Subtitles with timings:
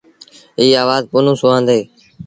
[0.59, 1.79] ايٚ آوآز پنهون سُوآندي۔